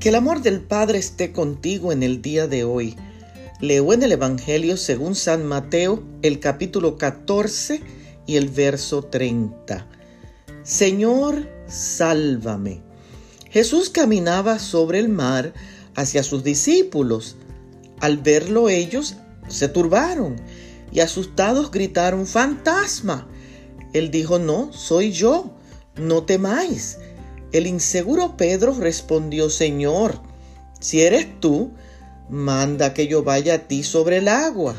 [0.00, 2.96] Que el amor del Padre esté contigo en el día de hoy.
[3.60, 7.82] Leo en el Evangelio según San Mateo el capítulo 14
[8.26, 9.86] y el verso 30.
[10.62, 12.80] Señor, sálvame.
[13.50, 15.52] Jesús caminaba sobre el mar
[15.94, 17.36] hacia sus discípulos.
[18.00, 19.16] Al verlo ellos
[19.48, 20.36] se turbaron
[20.90, 23.28] y asustados gritaron, fantasma.
[23.92, 25.58] Él dijo, no, soy yo,
[25.96, 26.96] no temáis.
[27.52, 30.20] El inseguro Pedro respondió, Señor,
[30.78, 31.72] si eres tú,
[32.28, 34.74] manda que yo vaya a ti sobre el agua.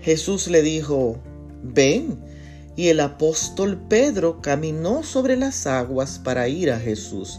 [0.00, 1.18] Jesús le dijo,
[1.62, 2.18] ven.
[2.76, 7.38] Y el apóstol Pedro caminó sobre las aguas para ir a Jesús.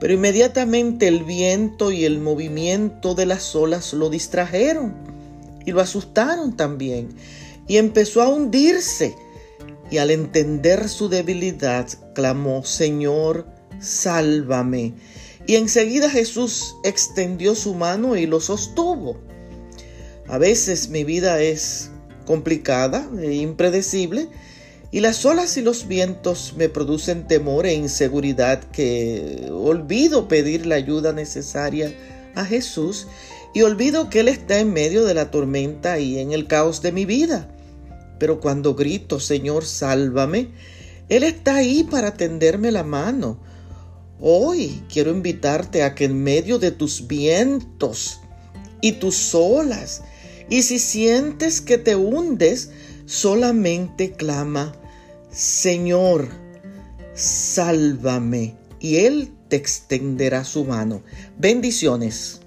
[0.00, 4.94] Pero inmediatamente el viento y el movimiento de las olas lo distrajeron
[5.64, 7.10] y lo asustaron también.
[7.66, 9.14] Y empezó a hundirse.
[9.90, 13.46] Y al entender su debilidad, clamó, Señor,
[13.80, 14.94] sálvame.
[15.46, 19.18] Y enseguida Jesús extendió su mano y lo sostuvo.
[20.26, 21.90] A veces mi vida es
[22.24, 24.28] complicada e impredecible
[24.90, 30.76] y las olas y los vientos me producen temor e inseguridad que olvido pedir la
[30.76, 31.92] ayuda necesaria
[32.34, 33.08] a Jesús
[33.52, 36.92] y olvido que Él está en medio de la tormenta y en el caos de
[36.92, 37.48] mi vida.
[38.18, 40.50] Pero cuando grito, Señor, sálvame,
[41.08, 43.40] Él está ahí para tenderme la mano
[44.26, 48.20] Hoy quiero invitarte a que en medio de tus vientos
[48.80, 50.00] y tus olas,
[50.48, 52.70] y si sientes que te hundes,
[53.04, 54.74] solamente clama,
[55.30, 56.30] Señor,
[57.12, 61.02] sálvame, y Él te extenderá su mano.
[61.36, 62.40] Bendiciones.